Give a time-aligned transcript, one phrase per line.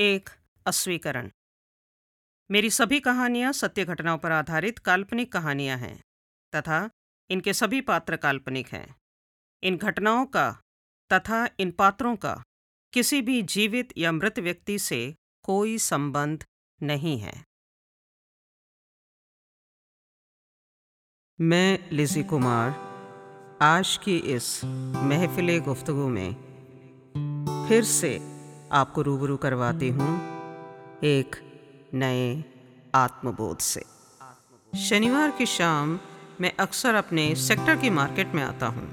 [0.00, 0.30] एक,
[0.66, 1.30] अस्वीकरण।
[2.50, 6.04] मेरी सभी कहानियाँ सत्य घटनाओं पर आधारित काल्पनिक कहानियाँ हैं,
[6.54, 6.90] तथा
[7.30, 8.96] इनके सभी पात्र काल्पनिक हैं।
[9.62, 10.52] इन घटनाओं का
[11.12, 12.42] तथा इन पात्रों का
[12.92, 16.44] किसी भी जीवित या मृत व्यक्ति से कोई संबंध
[16.82, 17.44] नहीं है।
[21.40, 22.70] मैं लिजी कुमार,
[23.62, 26.34] आज की इस महफिल गुफ्तगु में
[27.68, 28.31] फिर से
[28.72, 30.10] आपको रूबरू करवाती हूँ
[31.04, 31.36] एक
[31.94, 32.44] नए
[32.94, 33.84] आत्मबोध से।
[34.78, 35.98] शनिवार की शाम
[36.40, 38.88] मैं अक्सर अपने सेक्टर की मार्केट में आता हूँ।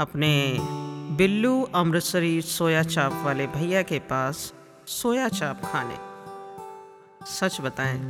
[0.00, 0.56] अपने
[1.16, 4.54] बिल्लू अमृतसरी सोया चाप वाले भैया के पास
[4.86, 5.98] सोया चाप खाने।
[7.26, 8.00] सच बताएँ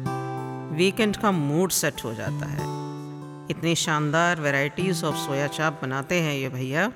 [0.77, 2.68] वीकेंड का मूड सेट हो जाता है।
[3.51, 6.92] इतनी शानदार वैरायटीज़ ऑफ़ सोया चाप बनाते हैं ये भैया।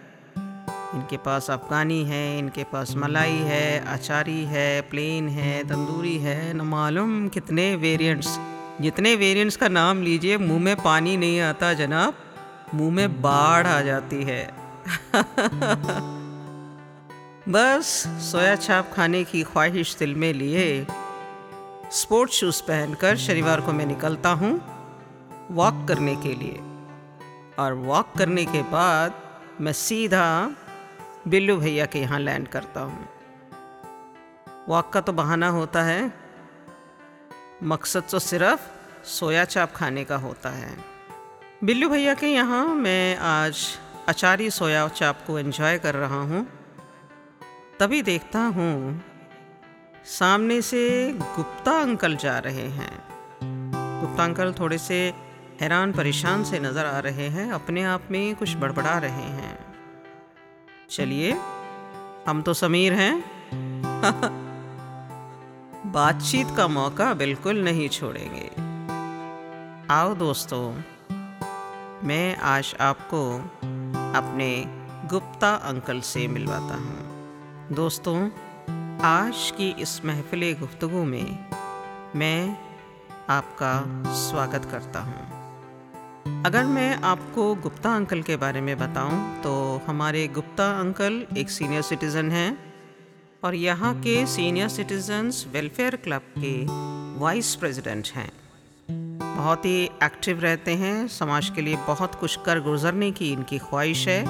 [0.95, 6.61] इनके पास अफ़गानी है, इनके पास मलाई है अचारी है प्लेन है, तंदूरी है, न
[6.61, 8.41] मालूम कितने वेरिएंट्स
[8.81, 12.14] जितने वेरिएंट्स का नाम लीजिए, मुँह में पानी नहीं आता जनाब,
[12.75, 14.55] मुँह में बाढ़ आ जाती है।
[17.48, 20.86] बस सोया छाप खाने की ख्वाहिश दिल में लिए।
[21.92, 24.61] स्पोर्ट्स शूज़ पहनकर शनिवार को मैं निकलता हूँ
[25.51, 26.61] वॉक करने के लिए।
[27.58, 29.14] और वॉक करने के बाद
[29.61, 30.51] मैं सीधा
[31.28, 33.08] बिल्लू भैया के यहाँ लैंड करता हूँ।
[34.69, 36.12] वॉक का तो बहाना होता है।
[37.62, 38.61] मकसद तो सिर्फ़
[39.06, 40.77] सोया चाप खाने का होता है।
[41.64, 43.67] बिल्लू भैया के यहाँ मैं आज
[44.08, 46.47] अचारी सोया चाप को एंजॉय कर रहा हूँ।
[47.80, 49.02] तभी देखता हूँ
[50.06, 52.92] सामने से गुप्ता अंकल जा रहे हैं।
[54.00, 55.14] गुप्ता अंकल थोड़े से
[55.61, 59.64] हैरान परेशान से नज़र आ रहे हैं। अपने आप में कुछ बड़बड़ा रहे हैं।
[60.95, 61.37] चलिए,
[62.28, 63.25] हम तो समीर हैं।
[65.92, 68.51] बातचीत का मौका बिल्कुल नहीं छोड़ेंगे।
[69.95, 70.74] आओ दोस्तों,
[72.08, 73.36] मैं आज आपको
[74.14, 74.64] अपने
[75.08, 78.30] गुप्ता अंकल से मिलवाता हूँ। दोस्तों,
[79.01, 81.47] आज की इस महफिल गुफ्तगु में
[82.17, 82.58] मैं
[83.30, 85.43] आपका स्वागत करता हूँ।
[86.27, 89.52] अगर मैं आपको गुप्ता अंकल के बारे में बताऊँ तो
[89.86, 92.58] हमारे गुप्ता अंकल एक सीनियर सिटीज़न हैं
[93.45, 96.55] और यहाँ के सीनियर सिटीजन्स वेलफेयर क्लब के
[97.20, 98.30] वाइस प्रेसिडेंट हैं।
[99.36, 104.06] बहुत ही एक्टिव रहते हैं, समाज के लिए बहुत कुछ कर गुजरने की इनकी ख्वाहिश
[104.08, 104.20] है।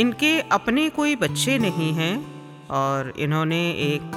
[0.00, 2.14] इनके अपने कोई बच्चे नहीं हैं
[2.70, 4.12] और इन्होंने एक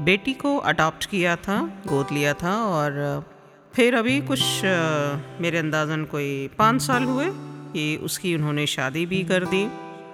[0.00, 3.24] बेटी को अडॉप्ट किया था, गोद लिया था और
[3.78, 4.40] फिर अभी कुछ
[5.40, 7.26] मेरे अंदाजन कोई पाँच साल हुए
[7.72, 9.62] कि उसकी उन्होंने शादी भी कर दी।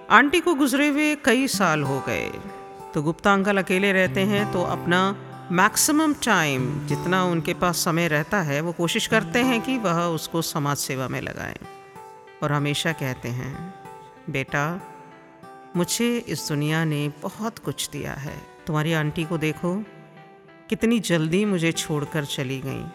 [0.09, 2.27] आंटी को गुजरे हुए कई साल हो गए।
[2.93, 4.99] तो गुप्ता अंकल अकेले रहते हैं तो अपना
[5.51, 10.41] मैक्सिमम टाइम जितना उनके पास समय रहता है, वो कोशिश करते हैं कि वह उसको
[10.41, 11.57] समाज सेवा में लगाएँ।
[12.43, 13.73] और हमेशा कहते हैं,
[14.29, 14.65] बेटा,
[15.75, 18.35] मुझे इस दुनिया ने बहुत कुछ दिया है।
[18.67, 19.73] तुम्हारी आंटी को देखो,
[20.69, 22.85] कितनी जल्दी मुझे छोड़कर चली गई।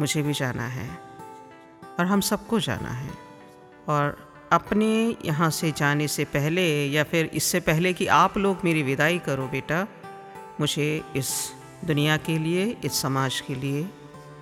[0.00, 0.98] मुझे भी जाना है।
[2.00, 3.10] और हम सबको जाना है।
[3.88, 8.82] और अपने यहाँ से जाने से पहले या फिर इससे पहले कि आप लोग मेरी
[8.82, 9.86] विदाई करो बेटा,
[10.60, 11.52] मुझे इस
[11.84, 13.84] दुनिया के लिए, इस समाज के लिए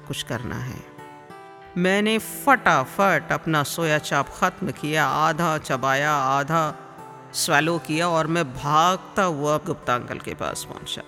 [0.08, 0.84] कुछ करना है।
[1.76, 6.78] मैंने फटाफट अपना सोया चाप ख़त्म किया, आधा चबाया, आधा
[7.34, 11.02] स्वैलो किया और मैं भागता हुआ गुप्ता अंकल के पास पहुँचा।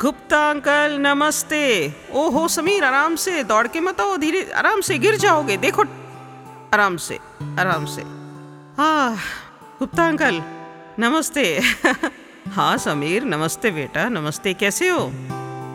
[0.00, 5.16] गुप्ता अंकल नमस्ते। ओहो, समीर, आराम से, दौड़ के मत आओ, धीरे, आराम से, गिर
[5.16, 5.82] जाओगे। देखो,
[6.74, 7.18] आराम से
[7.58, 8.02] आराम से।
[8.82, 9.16] हाँ
[9.78, 10.42] गुप्ता अंकल
[10.98, 11.60] नमस्ते।
[12.48, 14.98] हाँ समीर, नमस्ते बेटा, नमस्ते, कैसे हो?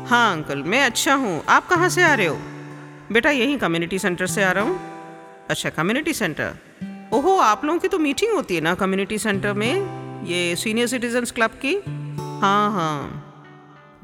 [0.10, 2.38] हाँ अंकल, मैं अच्छा हूँ। आप कहाँ से आ रहे हो?
[3.12, 4.80] बेटा, यहीं कम्युनिटी सेंटर से आ रहा हूँ।
[5.50, 6.54] अच्छा कम्युनिटी सेंटर
[7.14, 9.74] ओहो, आप लोगों की तो मीटिंग होती है ना कम्युनिटी सेंटर में?
[10.26, 11.76] ये सीनियर सिटीजन्स क्लब की?
[12.42, 13.19] हाँ हाँ।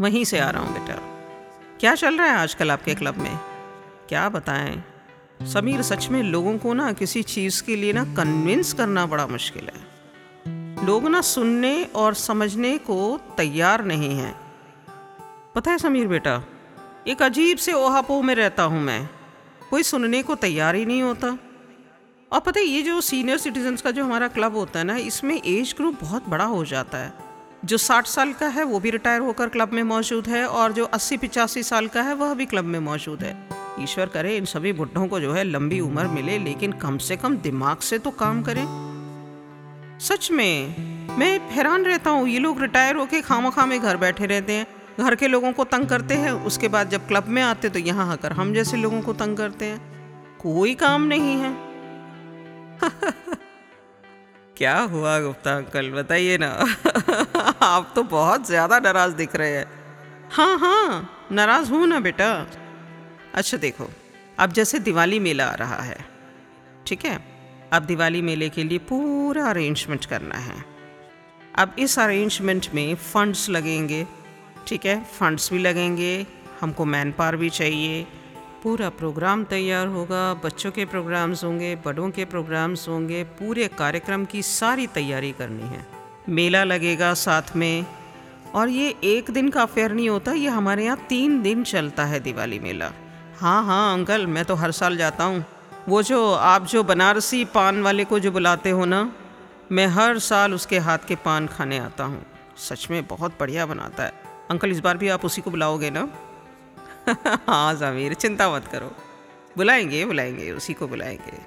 [0.02, 0.96] वहीं से आ रहा हूँ बेटा।
[1.80, 3.40] क्या चल रहा है आजकल आपके क्लब में?
[4.10, 4.84] क्या बताएँ?
[5.42, 9.64] समीर, सच में लोगों को ना किसी चीज़ के लिए ना कन्विंस करना बड़ा मुश्किल
[9.64, 9.96] है।
[10.86, 14.40] लोग ना सुनने और समझने को तैयार नहीं हैं।
[15.56, 16.44] पता है समीर बेटा,
[17.08, 19.10] एक अजीब से ओहापो में रहता हूँ मैं।
[19.70, 21.38] कोई सुनने को तैयार ही नहीं होता।
[22.32, 25.42] और पता है ये जो सीनियर सिटीजन्स का जो हमारा क्लब होता है ना, इसमें
[25.46, 27.25] एज ग्रुप बहुत बड़ा हो जाता है।
[27.66, 30.86] जो 60 साल का है, वो भी रिटायर होकर क्लब में मौजूद है और जो
[30.86, 34.74] 80 पिचासी साल का है, वह भी क्लब में मौजूद है। ईश्वर करे, इन सभी
[34.74, 38.44] बुढ़ों को जो है लंबी उम्र मिले, लेकिन कम से कम दिमाग से तो काम
[38.44, 38.66] करें।
[40.00, 40.76] सच में,
[41.18, 44.68] मैं हैरान रहता हूँ, ये लोग रिटायर होके खामा खामे घर बैठे रहते हैं।
[45.00, 48.12] घर के लोगों को तंग करते हैं, उसके बाद जब क्लब में आते तो यहाँ
[48.12, 49.80] आकर हम जैसे लोगों को तंग करते हैं।
[50.38, 51.54] कोई काम नहीं है।
[54.58, 55.90] क्या हुआ गुप्ता अंकल?
[55.92, 56.48] बताइए ना।
[57.62, 59.66] आप तो बहुत ज़्यादा नाराज़ दिख रहे हैं।
[60.32, 62.48] हाँ हाँ नाराज़ हूँ ना बेटा।
[63.34, 63.90] अच्छा देखो,
[64.40, 65.98] अब जैसे दिवाली मेला आ रहा है,
[66.88, 67.20] ठीक है?
[67.74, 70.64] अब दिवाली मेले के लिए पूरा अरेंजमेंट करना है।
[71.56, 74.06] अब इस अरेंजमेंट में फंड्स लगेंगे,
[74.68, 75.04] ठीक है?
[75.20, 76.26] फंड्स भी लगेंगे,
[76.62, 78.08] हमको मैन पावर भी चाहिए
[78.66, 84.42] पूरा प्रोग्राम तैयार होगा, बच्चों के प्रोग्राम्स होंगे, बड़ों के प्रोग्राम्स होंगे, पूरे कार्यक्रम की
[84.42, 85.88] सारी तैयारी करनी है।
[86.30, 87.86] मेला लगेगा साथ में,
[88.56, 92.20] और ये एक दिन का अफेयर नहीं होता, ये हमारे यहाँ तीन दिन चलता है
[92.20, 92.92] दिवाली मेला।
[93.40, 95.46] हाँ हाँ अंकल, मैं तो हर साल जाता हूँ।
[95.90, 99.12] वो जो, आप जो बनारसी पान वाले को जो बुलाते हो ना,
[99.72, 102.26] मैं हर साल उसके हाथ के पान खाने आता हूँ।
[102.58, 104.14] सच में बहुत बढ़िया बनाता है।
[104.52, 106.10] अंकल, इस बार भी आप उसी को बुलाओगे ना?
[107.08, 108.92] हाँ ज़मीर, चिंता मत करो।
[109.58, 111.38] बुलाएँगे बुलाएँगे, उसी को बुलाएँगे।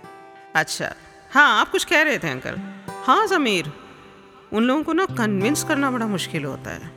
[0.54, 0.92] अच्छा
[1.30, 2.56] हाँ आप कुछ कह रहे थे, अंकल।
[3.04, 3.72] हाँ ज़मीर,
[4.52, 6.90] उन लोगों को ना कन्विंस करना बड़ा मुश्किल होता है।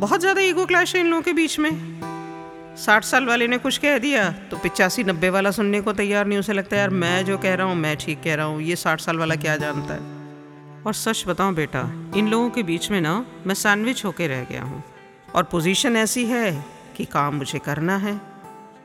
[0.00, 2.00] बहुत ज़्यादा ईगो क्लैश है इन लोगों के बीच में।
[2.76, 6.38] साठ साल वाले ने कुछ कह दिया तो पिचासी नब्बे वाला सुनने को तैयार नहीं,
[6.38, 8.76] उसे लगता है, यार, मैं जो कह रहा हूँ, मैं ठीक कह रहा हूँ, ये
[8.76, 10.12] साठ साल वाला क्या जानता है?
[10.86, 11.80] और सच बताऊँ बेटा,
[12.16, 14.82] इन लोगों के बीच में ना, मैं सैंडविच होके रह गया हूँ।
[15.34, 18.20] और पोजीशन ऐसी है कि काम मुझे करना है।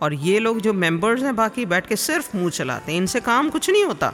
[0.02, 3.50] और ये लोग जो मेंबर्स हैं, बाकी बैठ के सिर्फ़ मुँह चलाते हैं। इनसे काम
[3.50, 4.14] कुछ नहीं होता।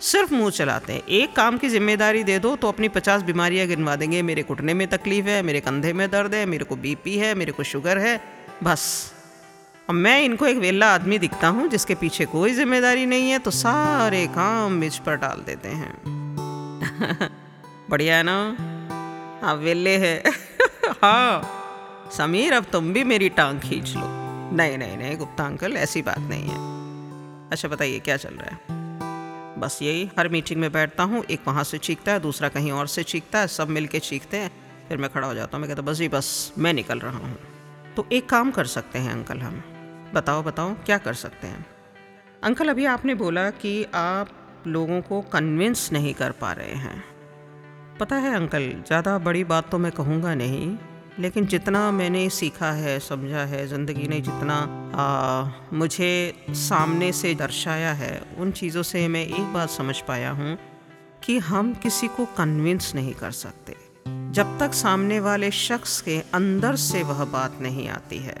[0.00, 3.96] सिर्फ़ मुँह चलाते हैं। एक काम की ज़िम्मेदारी दे दो तो अपनी पचास बीमारियाँ गिनवा
[3.96, 7.34] देंगे। मेरे घुटने में तकलीफ़ है, मेरे कंधे में दर्द है, मेरे को बीपी है,
[7.34, 8.20] मेरे को शुगर है।
[8.62, 9.12] बस।
[9.88, 13.50] अब मैं इनको एक वेला आदमी दिखता हूँ, जिसके पीछे कोई ज़िम्मेदारी नहीं है तो
[13.50, 15.94] सारे काम मिच पर डाल देते हैं।
[17.90, 18.56] बढ़िया है ना?
[19.42, 20.22] हाँ वेले है।
[21.02, 21.59] हाँ।
[22.16, 24.02] समीर, अब तुम भी मेरी टांग खींच लो।
[24.56, 26.58] नहीं नहीं नहीं, गुप्ता अंकल, ऐसी बात नहीं है।
[27.50, 28.80] अच्छा बताइए, क्या चल रहा है?
[29.60, 32.86] बस यही, हर मीटिंग में बैठता हूँ, एक वहाँ से चीखता है, दूसरा कहीं और
[32.86, 34.50] से चीखता है, सब मिल के चीखते हैं,
[34.88, 37.38] फिर मैं खड़ा हो जाता हूँ, मैं कहता, बस जी, बस, मैं निकल रहा हूँ।
[37.96, 39.62] तो एक काम कर सकते हैं अंकल हम।
[40.14, 41.66] बताओ बताओ, क्या कर सकते हैं?
[42.42, 44.28] अंकल, अभी आपने बोला कि आप
[44.66, 47.04] लोगों को कन्विंस नहीं कर पा रहे हैं।
[48.00, 50.76] पता है अंकल, ज़्यादा बड़ी बात तो मैं कहूँगा नहीं
[51.20, 54.54] लेकिन जितना मैंने सीखा है समझा है ज़िंदगी ने जितना
[54.94, 60.56] आ, मुझे सामने से दर्शाया है उन चीज़ों से मैं एक बात समझ पाया हूँ
[61.24, 63.76] कि हम किसी को कन्विंस नहीं कर सकते।
[64.32, 68.38] जब तक सामने वाले शख्स के अंदर से वह बात नहीं आती है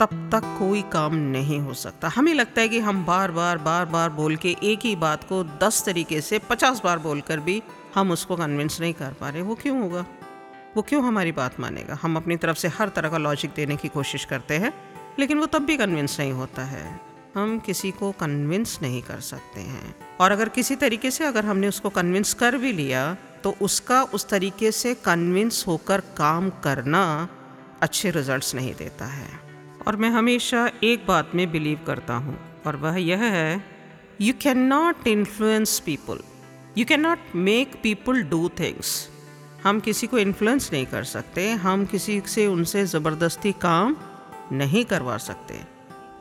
[0.00, 3.84] तब तक कोई काम नहीं हो सकता। हमें लगता है कि हम बार बार बार
[3.86, 7.62] बार बोल के एक ही बात को दस तरीके से पचास बार बोलकर भी
[7.94, 10.04] हम उसको कन्विंस नहीं कर पा रहे। वो क्यों होगा?
[10.76, 11.98] वो क्यों हमारी बात मानेगा?
[12.02, 14.72] हम अपनी तरफ़ से हर तरह का लॉजिक देने की कोशिश करते हैं,
[15.18, 17.00] लेकिन वो तब भी कन्विंस नहीं होता है।
[17.34, 21.68] हम किसी को कन्विंस नहीं कर सकते हैं। और अगर किसी तरीके से अगर हमने
[21.68, 23.02] उसको कन्विंस कर भी लिया
[23.44, 27.28] तो उसका उस तरीके से कन्विंस होकर काम करना
[27.82, 29.28] अच्छे रिजल्ट्स नहीं देता है।
[29.86, 33.64] और मैं हमेशा एक बात में बिलीव करता हूँ, और वह यह है
[34.20, 36.18] you can not influence people
[36.78, 39.08] you can not make people do things
[39.64, 43.96] हम किसी को इन्फ्लुएंस नहीं कर सकते, हम किसी से उनसे ज़बरदस्ती काम
[44.52, 45.60] नहीं करवा सकते।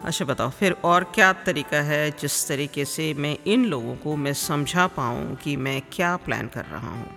[0.03, 4.33] अच्छा बताओ, फिर और क्या तरीका है जिस तरीके से मैं इन लोगों को मैं
[4.33, 7.07] समझा पाऊँ कि मैं क्या प्लान कर रहा हूँ?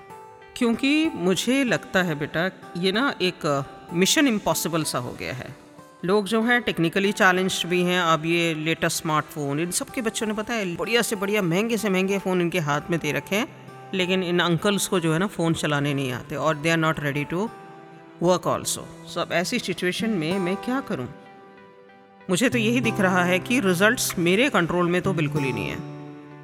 [0.57, 5.57] क्योंकि मुझे लगता है बेटा, ये ना एक मिशन इम्पॉसिबल सा हो गया है।
[6.05, 10.27] लोग जो हैं टेक्निकली चैलेंज भी हैं, अब ये लेटेस्ट स्मार्टफ़ोन इन सब के बच्चों
[10.27, 13.37] ने पता है, बढ़िया से बढ़िया, महँगे से महँगे फ़ोन इनके हाथ में दे रखे
[13.37, 13.62] हैं।
[13.95, 17.01] लेकिन इन अंकल्स को जो है ना फ़ोन चलाने नहीं आते और they are not
[17.01, 17.49] ready to
[18.23, 21.09] work also so अब ऐसी सिचुएशन में मैं क्या करूँ?
[22.31, 25.69] मुझे तो यही दिख रहा है कि रिज़ल्ट्स मेरे कंट्रोल में तो बिल्कुल ही नहीं
[25.69, 25.77] है।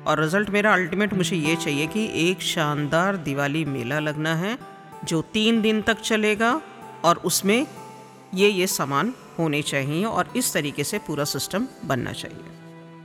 [0.05, 4.59] और रिज़ल्ट मेरा अल्टीमेट मुझे ये चाहिए कि एक शानदार दिवाली मेला लगना है
[5.05, 6.61] जो तीन दिन तक चलेगा
[7.05, 7.67] और उसमें
[8.35, 12.45] ये ये सामान होने चाहिए और इस तरीके से पूरा सिस्टम बनना चाहिए।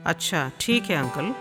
[0.05, 1.33] अच्छा ठीक है अंकल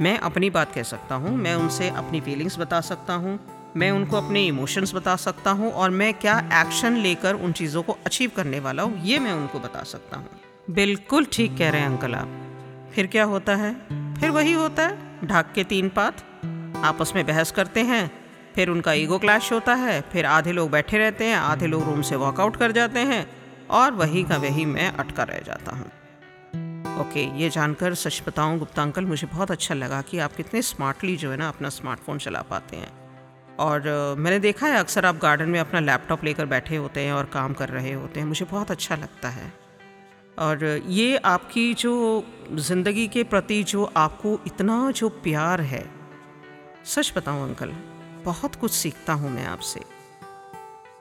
[0.00, 3.38] मैं अपनी बात कह सकता हूँ, मैं उनसे अपनी फीलिंग्स बता सकता हूँ,
[3.76, 7.96] मैं उनको अपने इमोशंस बता सकता हूँ और मैं क्या एक्शन लेकर उन चीज़ों को
[8.06, 11.88] अचीव करने वाला हूँ, ये मैं उनको बता सकता हूँ। बिल्कुल ठीक कह रहे हैं
[11.88, 13.72] अंकल आप। फिर क्या होता है?
[14.14, 16.24] फिर वही होता है, ढाक के तीन पात,
[16.84, 18.10] आपस में बहस करते हैं,
[18.54, 22.02] फिर उनका ईगो क्लैश होता है, फिर आधे लोग बैठे रहते हैं, आधे लोग रूम
[22.02, 23.26] से वॉकआउट कर जाते हैं
[23.70, 25.90] और वही का वही मैं अटका रह जाता हूँ।
[26.96, 31.16] ओके ये जानकर सच बताऊँ गुप्ता अंकल, मुझे बहुत अच्छा लगा कि आप कितने स्मार्टली
[31.16, 32.90] जो है ना अपना स्मार्टफ़ोन चला पाते हैं।
[33.58, 37.24] और मैंने देखा है अक्सर आप गार्डन में अपना लैपटॉप लेकर बैठे होते हैं और
[37.24, 39.52] काम कर रहे होते हैं, मुझे बहुत अच्छा लगता है।
[40.38, 45.84] और, ये आपकी जो ज़िंदगी के प्रति जो आपको इतना जो प्यार है,
[46.84, 47.72] सच बताऊँ अंकल,
[48.24, 49.80] बहुत कुछ सीखता हूँ मैं आपसे।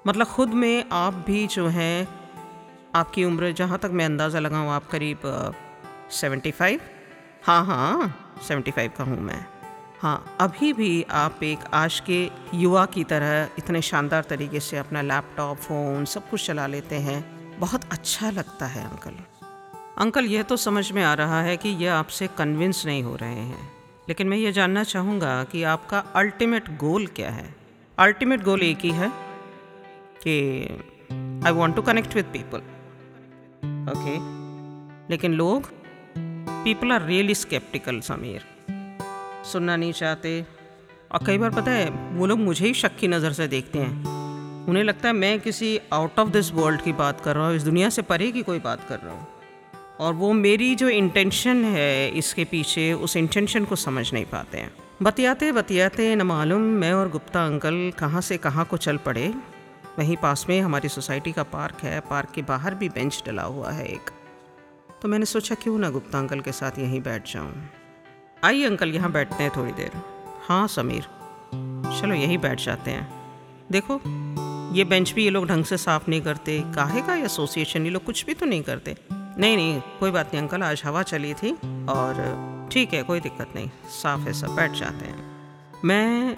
[0.07, 2.07] मतलब खुद में आप भी जो हैं,
[2.95, 5.21] आपकी उम्र, जहाँ तक मैं अंदाज़ा लगाऊँ, आप करीब
[6.11, 6.81] सेवेंटी फाइव?
[7.43, 9.45] हाँ हाँ सेवेंटी फाइव का हूँ मैं।
[10.01, 15.01] हाँ अभी भी आप एक आज के युवा की तरह इतने शानदार तरीके से अपना
[15.01, 19.15] लैपटॉप, फ़ोन सब कुछ चला लेते हैं। बहुत अच्छा लगता है, अंकल।
[19.97, 23.33] अंकल, यह तो समझ में आ रहा है कि यह आपसे कन्विंस नहीं हो रहे
[23.33, 23.71] हैं।
[24.09, 27.55] लेकिन मैं ये जानना चाहूँगा कि आपका अल्टीमेट गोल क्या है?
[27.97, 29.09] अल्टीमेट गोल एक ही है
[30.21, 32.57] कि I want to connect with people
[33.91, 34.15] okay
[35.09, 35.71] लेकिन लोग?
[36.65, 38.41] People are really sceptical Sameer
[39.51, 40.45] सुनना नहीं चाहते।
[41.11, 44.65] और कई बार पता है, वो लोग मुझे ही शक की नज़र से देखते हैं।
[44.67, 47.63] उन्हें लगता है मैं किसी आउट ऑफ़ दिस वर्ल्ड की बात कर रहा हूँ, इस
[47.63, 49.27] दुनिया से परे की कोई बात कर रहा हूँ।
[49.99, 54.71] और वो मेरी जो इंटेंशन है इसके पीछे, उस इंटेंशन को समझ नहीं पाते हैं।
[55.01, 59.33] बतियाते बतियाते, न मालूम मैं और गुप्ता अंकल कहाँ से कहाँ को चल पड़े।
[59.99, 63.71] वहीं पास में हमारी सोसाइटी का पार्क है, पार्क के बाहर भी बेंच डला हुआ
[63.71, 64.14] है एक।
[65.01, 67.69] तो मैंने सोचा क्यों ना गुप्ता अंकल के साथ यहीं बैठ जाऊँ।
[68.43, 69.91] आइए अंकल, यहाँ बैठते हैं थोड़ी देर।
[70.47, 71.03] हाँ समीर।
[72.01, 73.13] चलो, यहीं बैठ जाते हैं।
[73.71, 74.01] देखो,
[74.75, 78.03] ये बेंच भी ये लोग ढंग से साफ़ नहीं करते। काहे का एसोसिएशन ये लोग
[78.03, 81.51] कुछ भी तो नहीं करते। नहीं नहीं, कोई बात नहीं अंकल, आज हवा चली थी
[81.87, 85.35] और ठीक है, कोई दिक्कत नहीं। साफ़ है सब, बैठ जाते हैं।
[85.85, 86.37] मैं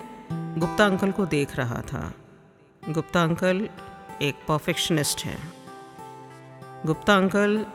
[0.59, 2.13] गुप्ता अंकल को देख रहा था।
[2.89, 3.69] गुप्ता अंकल
[4.21, 5.53] एक परफेक्शनिस्ट हैं।
[6.85, 7.65] गुप्ता अंकल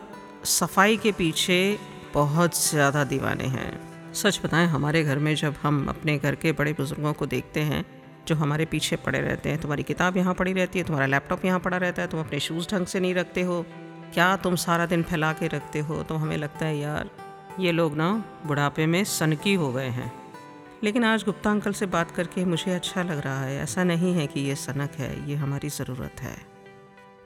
[0.45, 1.79] सफ़ाई के पीछे
[2.15, 6.73] बहुत ज़्यादा दीवाने हैं। सच बताएँ, हमारे घर में जब हम अपने घर के बड़े
[6.73, 7.85] बुज़ुर्गों को देखते हैं,
[8.29, 11.61] जो हमारे पीछे पड़े रहते हैं, तुम्हारी किताब यहाँ पड़ी रहती है, तुम्हारा लैपटॉप यहाँ
[11.61, 13.67] पड़ा रहता है, तुम अपने शूज़ ढंग से नहीं रखते हो,
[14.15, 16.03] क्या तुम सारा दिन फैला के रखते हो?
[16.03, 17.11] तो हमें लगता है, यार,
[17.61, 20.13] ये लोग ना बुढ़ापे में सनकी हो गए हैं।
[20.85, 24.27] लेकिन आज गुप्ता अंकल से बात करके मुझे अच्छा लग रहा है, ऐसा नहीं है
[24.27, 26.52] कि ये सनक है, ये हमारी ज़रूरत है।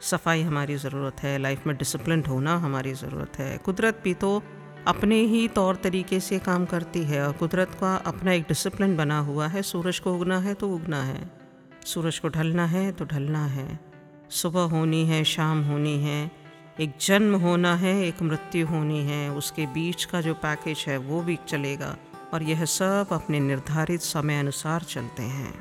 [0.01, 4.43] सफ़ाई हमारी ज़रूरत है, लाइफ में डिसिप्लिन होना हमारी ज़रूरत है। कुदरत भी तो
[4.87, 9.19] अपने ही तौर तरीके से काम करती है और कुदरत का अपना एक डिसिप्लिन बना
[9.21, 11.31] हुआ है। सूरज को उगना है तो उगना है,
[11.87, 13.69] सूरज को ढलना है तो ढलना है।
[14.33, 16.31] सुबह होनी है, शाम होनी है,
[16.81, 21.23] एक जन्म होना है, एक मृत्यु होनी है, उसके बीच का जो पैकेज है वो
[21.23, 21.97] भी चलेगा
[22.35, 25.55] और यह सब अपने निर्धारित समय अनुसार चलते हैं।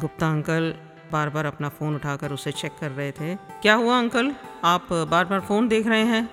[0.00, 0.74] गुप्ता अंकल
[1.14, 4.34] बार बार अपना फ़ोन उठाकर उसे चेक कर रहे थे। क्या हुआ अंकल?
[4.64, 6.28] आप बार बार फ़ोन देख रहे हैं?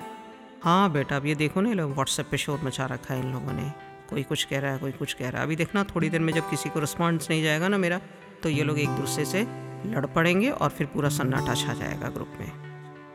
[0.63, 3.53] हाँ बेटा, अब ये देखो ना लोग व्हाट्सएप पे शोर मचा रखा है इन लोगों
[3.53, 3.71] ने।
[4.09, 6.33] कोई कुछ कह रहा है, कोई कुछ कह रहा है। अभी देखना, थोड़ी देर में
[6.33, 7.99] जब किसी को रिस्पॉन्स नहीं जाएगा ना मेरा
[8.43, 9.41] तो ये लोग एक दूसरे से
[9.85, 12.51] लड़ पड़ेंगे और फिर पूरा सन्नाटा छा जाएगा ग्रुप में।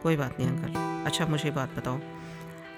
[0.02, 1.98] कोई बात नहीं अंकल। अच्छा मुझे बात बताओ।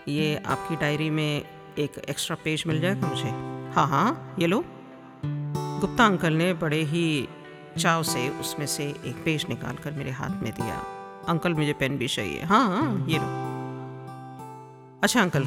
[0.09, 1.43] ये आपकी डायरी में
[1.79, 3.31] एक एक्स्ट्रा पेज मिल जाएगा मुझे?
[3.75, 4.65] हाँ हाँ ये लो।
[5.81, 7.29] गुप्ता अंकल ने बड़े ही
[7.79, 10.77] चाव से उसमें से एक पेज निकाल कर मेरे हाथ में दिया।
[11.29, 13.27] अंकल, मुझे पेन भी चाहिए। हाँ हाँ ये लो।
[15.03, 15.45] अच्छा अंकल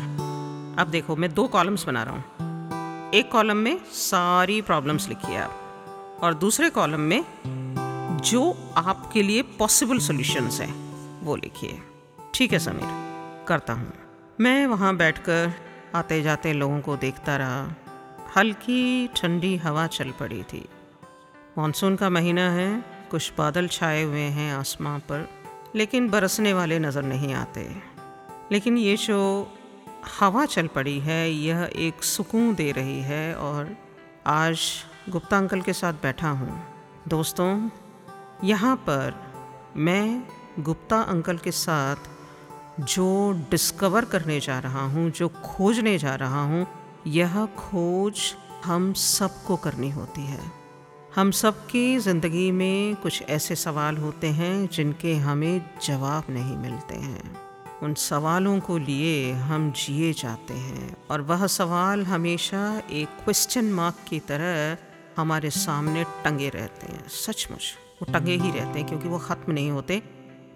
[0.79, 6.19] अब देखो, मैं दो कॉलम्स बना रहा हूँ। एक कॉलम में सारी प्रॉब्लम्स लिखिए आप,
[6.23, 7.23] और दूसरे कॉलम में
[8.23, 10.73] जो आपके लिए पॉसिबल सॉल्यूशंस हैं,
[11.23, 11.79] वो लिखिए।
[12.33, 13.91] ठीक है, समीर, करता हूँ।
[14.39, 15.53] मैं वहाँ बैठकर
[15.95, 17.75] आते जाते लोगों को देखता रहा।
[18.37, 20.65] हल्की ठंडी हवा चल पड़ी थी।
[21.57, 25.29] मानसून का महीना है, कुछ बादल छाए हुए हैं आसमां पर,
[25.75, 27.75] लेकिन बरसने वाले नज़र नहीं आते।
[28.51, 29.47] लेकिन ये जो
[30.19, 33.75] हवा चल पड़ी है, यह एक सुकून दे रही है और
[34.27, 34.59] आज
[35.09, 36.61] गुप्ता अंकल के साथ बैठा हूँ।
[37.07, 37.69] दोस्तों,
[38.43, 39.13] यहाँ पर
[39.77, 40.23] मैं
[40.59, 42.09] गुप्ता अंकल के साथ
[42.79, 46.65] जो डिस्कवर करने जा रहा हूँ, जो खोजने जा रहा हूँ,
[47.07, 50.60] यह खोज हम सबको करनी होती है।
[51.15, 56.95] हम सब की ज़िंदगी में कुछ ऐसे सवाल होते हैं जिनके हमें जवाब नहीं मिलते
[56.95, 57.31] हैं।
[57.83, 63.95] उन सवालों को लिए हम जिए जाते हैं और वह सवाल हमेशा एक क्वेश्चन मार्क
[64.09, 64.77] की तरह
[65.17, 69.71] हमारे सामने टंगे रहते हैं। सचमुच, वो टंगे ही रहते हैं क्योंकि वो ख़त्म नहीं
[69.71, 70.01] होते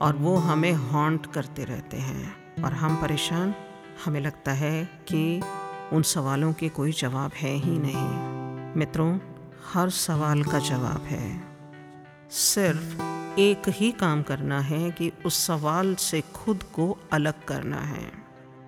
[0.02, 3.54] और वो हमें हॉन्ट करते रहते हैं। और हम परेशान,
[4.06, 5.42] हमें लगता है कि
[5.94, 9.18] उन सवालों के कोई जवाब है ही नहीं। मित्रों
[9.74, 11.44] हर सवाल का जवाब है।
[12.32, 13.02] सिर्फ़
[13.40, 18.12] एक ही काम करना है कि उस सवाल से खुद को अलग करना है।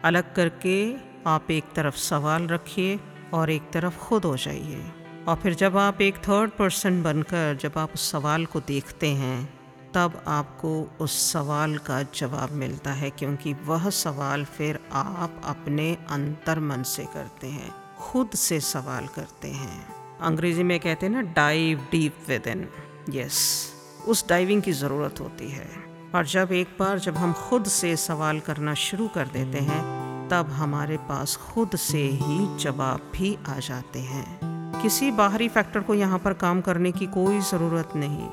[0.04, 0.96] अलग करके
[1.28, 3.00] आप एक तरफ़ सवाल रखिए
[3.34, 4.92] और एक तरफ़ खुद हो जाइए।
[5.28, 9.58] और फिर जब आप एक थर्ड पर्सन बनकर जब आप उस सवाल को देखते हैं,
[9.94, 16.60] तब आपको उस सवाल का जवाब मिलता है क्योंकि वह सवाल फिर आप अपने अंतर
[16.60, 21.88] मन से करते हैं, खुद से सवाल करते हैं। अंग्रेज़ी में कहते हैं ना dive
[21.92, 22.70] deep within
[23.10, 23.74] yes
[24.08, 25.70] उस डाइविंग की ज़रूरत होती है।
[26.16, 30.50] और जब एक बार जब हम खुद से सवाल करना शुरू कर देते हैं, तब
[30.50, 34.40] हमारे पास खुद से ही जवाब भी आ जाते हैं।
[34.82, 38.30] किसी बाहरी फैक्टर को यहाँ पर काम करने की कोई ज़रूरत नहीं।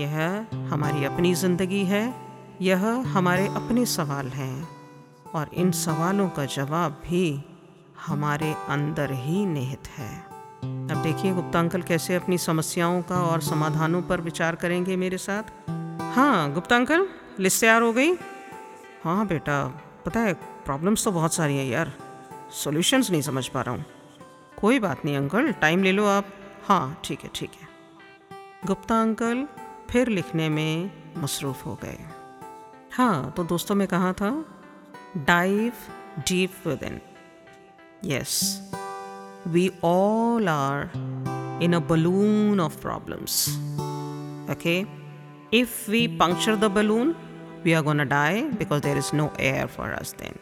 [0.00, 2.14] यह हमारी अपनी ज़िंदगी है।
[2.60, 4.68] यह हमारे अपने सवाल हैं।
[5.34, 7.44] और इन सवालों का जवाब भी
[8.06, 10.31] हमारे अंदर ही निहित है।
[10.62, 15.70] अब देखिए, गुप्ता अंकल कैसे अपनी समस्याओं का और समाधानों पर विचार करेंगे मेरे साथ।
[16.16, 17.08] हाँ गुप्ता अंकल,
[17.40, 18.12] लिस्ट तैयार हो गई?
[19.04, 19.66] हाँ बेटा,
[20.06, 21.92] पता है, प्रॉब्लम्स तो बहुत सारी हैं यार।
[22.52, 23.84] सॉल्यूशंस नहीं समझ पा रहा हूँ।
[24.60, 26.26] कोई बात नहीं अंकल, टाइम ले लो आप।
[26.64, 27.68] हाँ ठीक है ठीक है।
[28.66, 29.48] गुप्ता अंकल
[29.90, 31.98] फिर लिखने में मसरूफ़ हो गए।
[32.92, 34.44] हाँ तो दोस्तों में कहा था
[35.16, 35.72] dive
[36.18, 37.00] deep within
[38.04, 38.40] yes
[39.46, 40.90] we all are
[41.64, 43.48] in a balloon of problems
[44.52, 44.78] okay
[45.58, 47.14] if we puncture the balloon
[47.64, 50.38] we are gonna die because there is no air for us then.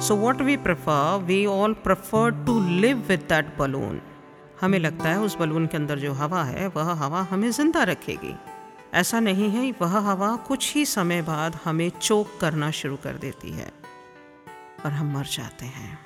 [0.00, 2.52] So, what we prefer, we all prefer to
[2.84, 4.00] live with that balloon.
[4.60, 8.34] हमें लगता है उस balloon के अंदर जो हवा है वह हवा हमें ज़िंदा रखेगी
[8.94, 13.50] ऐसा नहीं है वह हवा कुछ ही समय बाद हमें चोक करना शुरू कर देती
[13.52, 13.70] है
[14.84, 15.98] और हम मर जाते हैं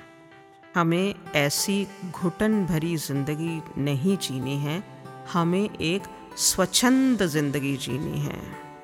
[0.75, 4.83] हमें ऐसी घुटन भरी ज़िंदगी नहीं जीनी है,
[5.33, 6.03] हमें एक
[6.37, 8.39] स्वच्छंद ज़िंदगी जीनी है,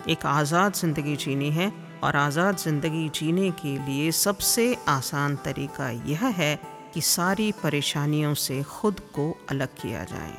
[0.10, 1.72] एक आज़ाद ज़िंदगी जीनी है
[2.04, 6.56] और आज़ाद ज़िंदगी जीने के लिए सबसे आसान तरीका यह है
[6.94, 10.34] कि सारी परेशानियों से खुद को अलग किया जाए।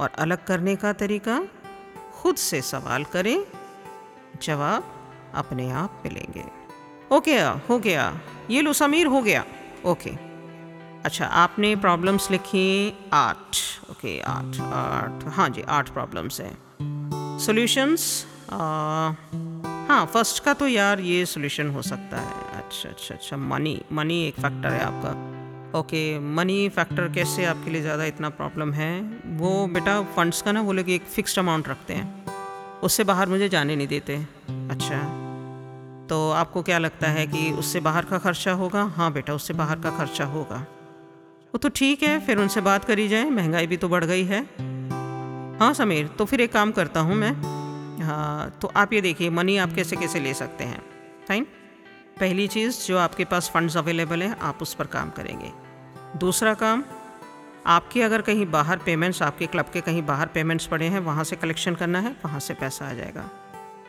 [0.00, 1.40] और अलग करने का तरीका?
[2.12, 3.44] खुद से सवाल करें,
[4.42, 4.92] जवाब
[5.34, 6.44] अपने आप मिलेंगे।
[7.16, 7.38] ओके
[7.68, 9.44] हो गया। ये लो समीर, हो गया।
[9.86, 10.31] ओके।
[11.04, 13.56] अच्छा आपने प्रॉब्लम्स लिखी आठ।
[13.90, 21.24] ओके आठ आठ। हाँ जी, आठ प्रॉब्लम्स हैं। सॉल्यूशंस हाँ फ़र्स्ट का तो यार ये
[21.26, 26.68] सोल्यूशन हो सकता है। अच्छा अच्छा अच्छा मनी मनी एक फैक्टर है आपका। ओके मनी
[26.68, 29.00] फैक्टर कैसे आपके लिए ज़्यादा इतना प्रॉब्लम है?
[29.38, 33.48] वो बेटा फंड्स का ना, वो लोग एक फिक्स्ड अमाउंट रखते हैं। उससे बाहर मुझे
[33.48, 34.16] जाने नहीं देते।
[34.70, 35.00] अच्छा
[36.08, 38.82] तो आपको क्या लगता है कि उससे बाहर का खर्चा होगा?
[38.96, 40.64] हाँ बेटा, उससे बाहर का खर्चा होगा।
[41.54, 44.40] वो तो ठीक है, फिर उनसे बात करी जाए। महँगाई भी तो बढ़ गई है।
[45.60, 47.32] हाँ समीर तो फिर एक काम करता हूँ मैं।
[48.02, 50.80] हाँ तो आप ये देखिए मनी आप कैसे कैसे ले सकते हैं।
[51.28, 51.46] फाइन
[52.20, 55.52] पहली चीज़ जो आपके पास फंड्स अवेलेबल हैं, आप उस पर काम करेंगे।
[56.18, 56.84] दूसरा काम,
[57.66, 61.36] आपके अगर कहीं बाहर पेमेंट्स आपके क्लब के कहीं बाहर पेमेंट्स पड़े हैं, वहाँ से
[61.36, 63.28] कलेक्शन करना है, वहाँ से पैसा आ जाएगा।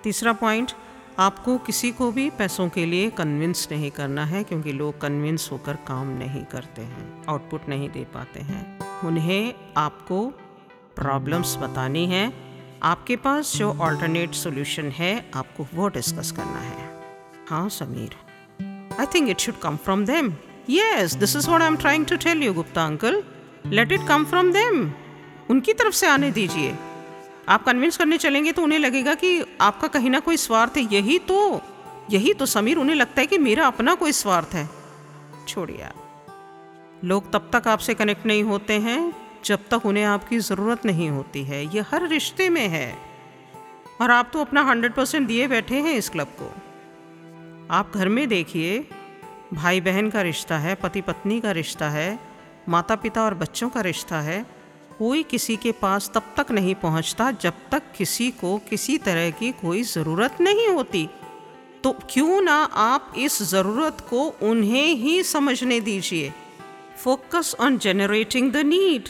[0.04, 0.71] तीसरा पॉइंट
[1.19, 5.76] आपको किसी को भी पैसों के लिए कन्विंस नहीं करना है, क्योंकि लोग कन्विंस होकर
[5.88, 10.26] काम नहीं करते हैं आउटपुट नहीं दे पाते हैं। उन्हें आपको
[10.95, 12.32] प्रॉब्लम्स बतानी है।
[12.84, 16.89] आपके पास जो ऑल्टरनेट सोल्यूशन है, आपको वो डिस्कस करना है।
[17.49, 18.15] हाँ Sameer.
[18.99, 20.34] I think it should come from them
[20.69, 23.23] yes this is what I am trying to tell you Gupta uncle
[23.65, 24.91] let it come from them
[25.49, 26.76] उनकी तरफ़ से आने दीजिए।
[27.49, 31.19] आप कन्विंस करने चलेंगे तो उन्हें लगेगा कि आपका कहीं ना कोई स्वार्थ है। यही
[31.19, 31.62] तो
[32.12, 34.69] यही तो समीर, उन्हें लगता है कि मेरा अपना कोई स्वार्थ है।
[35.47, 35.88] छोड़िए
[37.03, 39.13] लोग तब तक आपसे कनेक्ट नहीं होते हैं,
[39.45, 42.97] जब तक उन्हें आपकी ज़रूरत नहीं होती है। ये हर रिश्ते में है।
[44.01, 46.53] और आप तो अपना हंड्रेड परसेंट दिए बैठे हैं इस क्लब को।
[47.71, 48.88] आप घर में देखिए
[49.53, 52.19] भाई बहन का रिश्ता है पति पत्नी का रिश्ता है
[52.69, 54.45] माता पिता और बच्चों का रिश्ता है।
[54.99, 59.51] कोई किसी के पास तब तक नहीं पहुँचता जब तक किसी को किसी तरह की
[59.51, 61.08] कोई ज़रूरत नहीं होती।
[61.84, 66.32] तो क्यों ना आप इस ज़रूरत को उन्हें ही समझने दीजिए।
[66.97, 69.10] Focus on generating the need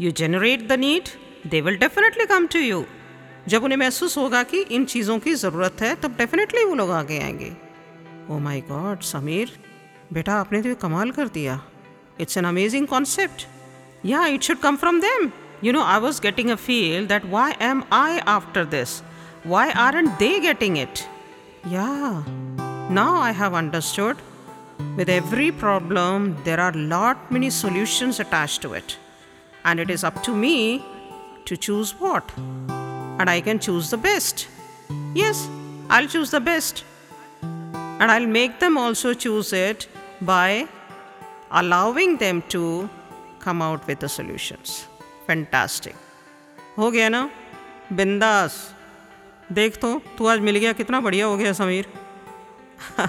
[0.00, 1.08] you generate the need
[1.46, 2.84] they will definitely come to you
[3.48, 7.18] जब उन्हें महसूस होगा कि इन चीज़ों की ज़रूरत है, तब डेफिनेटली वो लोग आगे
[7.18, 7.52] आएँगे।
[8.30, 9.50] ओ माई गॉड समीर,
[10.12, 11.60] बेटा आपने तो कमाल कर दिया।
[12.20, 13.46] It's an amazing concept
[14.04, 15.32] Yeah, it should come from them.
[15.62, 19.00] You know, I was getting a feel that why am I after this?
[19.44, 21.08] Why aren't they getting it?
[21.66, 22.22] Yeah,
[22.90, 24.18] now I have understood.
[24.96, 28.98] With every problem, there are lot many solutions attached to it.
[29.64, 30.84] And it is up to me
[31.46, 32.30] to choose what.
[32.36, 34.48] And I can choose the best.
[35.14, 35.48] Yes,
[35.88, 36.84] I'll choose the best.
[37.42, 39.88] And I'll make them also choose it
[40.20, 40.68] by
[41.50, 42.90] allowing them to
[43.48, 44.70] come out with the solutions.
[45.26, 45.94] Fantastic
[46.78, 47.30] हो गया ना?
[47.92, 48.74] बिंदास।
[49.52, 51.86] देख तो तू आज मिल गया, कितना बढ़िया हो गया, समीर।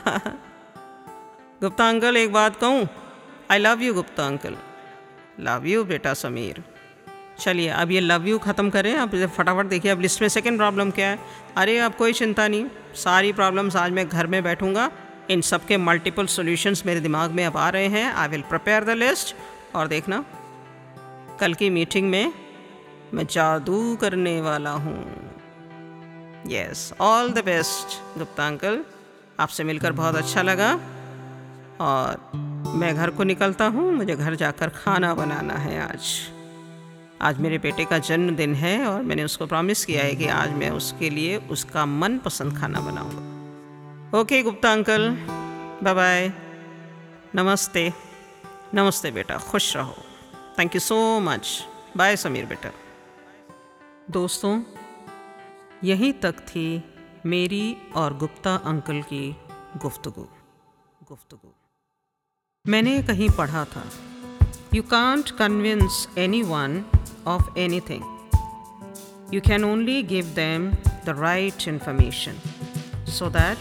[1.61, 2.89] गुप्ता अंकल, एक बात कहूँ।
[3.51, 4.55] I love you Gupta uncle.
[5.39, 6.63] Love you बेटा समीर।
[7.39, 10.91] चलिए, अब ये लव यू ख़त्म करें। आप फटाफट देखिए, अब लिस्ट में सेकंड प्रॉब्लम
[10.91, 11.19] क्या है?
[11.57, 14.91] अरे अब कोई चिंता नहीं। सारी प्रॉब्लम्स आज मैं घर में बैठूँगा।
[15.29, 18.83] इन सब के मल्टीपल सॉल्यूशंस मेरे दिमाग में अब आ रहे हैं। I will prepare
[18.83, 19.35] the list
[19.75, 20.23] और देखना,
[21.39, 22.33] कल की मीटिंग में
[23.13, 24.99] मैं जादू करने वाला हूँ।
[26.47, 28.83] Yes all the best Gupta uncle.
[29.39, 30.73] आपसे मिलकर बहुत अच्छा लगा।
[31.81, 32.31] और
[32.75, 36.13] मैं घर को निकलता हूँ, मुझे घर जाकर खाना बनाना है आज।
[37.21, 40.69] आज मेरे बेटे का जन्मदिन है और मैंने उसको प्रॉमिस किया है कि आज मैं
[40.69, 45.09] उसके लिए उसका मनपसंद खाना बनाऊँगा। Okay Gupta uncle
[45.83, 46.31] bye bye
[47.35, 48.04] नमस्ते।
[48.73, 49.95] नमस्ते बेटा, खुश रहो।
[50.59, 52.69] Thank you so much bye Sameer बेटा।
[54.11, 54.63] दोस्तों,
[55.83, 56.83] यहीं तक थी
[57.25, 59.37] मेरी और गुप्ता अंकल की
[59.77, 60.27] गुफ्तगु।
[61.03, 61.53] गुफ्तगु।
[62.67, 63.83] मैंने कहीं पढ़ा था।
[64.73, 66.09] You can't convince
[66.41, 66.85] anyone
[67.27, 68.29] of anything
[69.33, 70.71] you can only give them
[71.05, 72.33] the right information
[73.11, 73.57] so that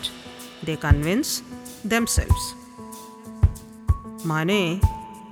[0.64, 1.42] they convince
[1.86, 2.06] them
[4.26, 4.80] माने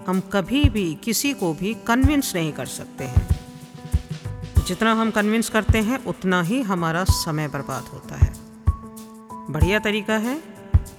[0.07, 3.29] हम कभी भी किसी को भी कन्विंस नहीं कर सकते हैं।
[4.67, 8.33] जितना हम कन्विंस करते हैं, उतना ही हमारा समय बर्बाद होता है।
[9.53, 10.43] बढ़िया तरीका है,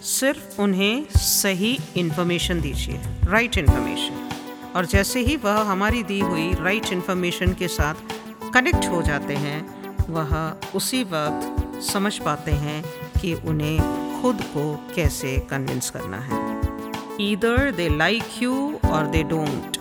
[0.01, 4.29] सिर्फ़ उन्हें सही इन्फॉर्मेशन दीजिए राइट इन्फॉर्मेशन
[4.75, 7.95] और जैसे ही वह हमारी दी हुई राइट इन्फॉर्मेशन के साथ
[8.53, 9.59] कनेक्ट हो जाते हैं,
[10.09, 12.83] वह उसी वक्त समझ पाते हैं
[13.21, 13.79] कि उन्हें
[14.21, 16.52] खुद को कैसे कन्विंस करना है।
[17.21, 18.53] ईदर दे लाइक यू
[18.85, 19.77] और they don't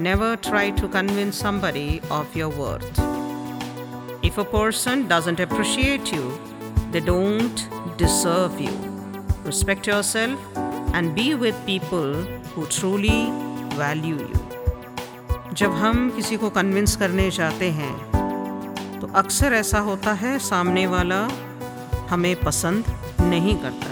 [0.00, 3.00] never try to convince somebody of your worth
[4.24, 6.26] If a person doesn't appreciate you,
[6.92, 7.62] they don't
[7.98, 8.74] deserve you.
[9.44, 10.60] Respect yourself
[10.94, 12.14] and be with people
[12.52, 13.18] who truly
[13.76, 14.40] value you.
[15.54, 17.92] जब हम किसी को convince करने जाते हैं
[19.00, 21.20] तो अक्सर ऐसा होता है सामने वाला
[22.10, 22.84] हमें पसंद
[23.20, 23.91] नहीं करता है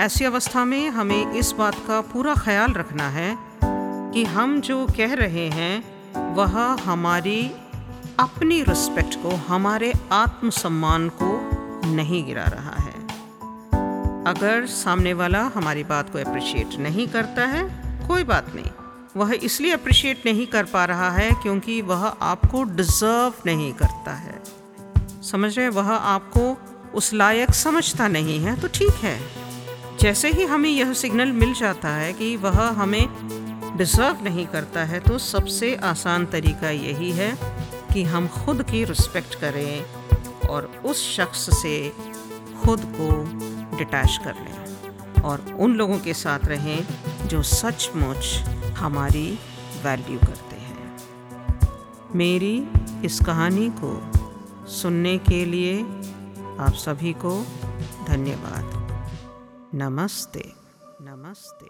[0.00, 3.36] ऐसी अवस्था में हमें इस बात का पूरा ख्याल रखना है
[4.12, 7.50] कि हम जो कह रहे हैं, वह हमारी
[8.20, 11.28] अपनी रिस्पेक्ट को, हमारे आत्मसम्मान को
[11.92, 12.94] नहीं गिरा रहा है।
[14.24, 17.62] अगर सामने वाला हमारी बात को अप्रिशिएट नहीं करता है,
[18.08, 18.70] कोई बात नहीं।
[19.16, 24.42] वह इसलिए अप्रिशिएट नहीं कर पा रहा है क्योंकि वह आपको डिज़र्व नहीं करता है।
[25.22, 26.56] समझ रहे वह आपको
[26.94, 29.49] उस लायक समझता नहीं है तो ठीक है।
[30.00, 33.08] जैसे ही हमें यह सिग्नल मिल जाता है कि वह हमें
[33.76, 37.38] डिज़र्व नहीं करता है तो सबसे आसान तरीका यही है
[37.92, 39.84] कि हम खुद की रिस्पेक्ट करें
[40.48, 41.92] और उस शख्स से
[42.64, 43.10] खुद को
[43.76, 46.86] डिटैच कर लें और उन लोगों के साथ रहें
[47.26, 48.34] जो सचमुच
[48.78, 49.38] हमारी
[49.84, 50.98] वैल्यू करते हैं।
[52.14, 52.68] मेरी
[53.04, 54.12] इस कहानी को
[54.70, 55.80] सुनने के लिए
[56.60, 57.46] आप सभी को
[58.08, 58.69] धन्यवाद।
[59.74, 60.42] नमस्ते
[61.00, 61.66] नमस्ते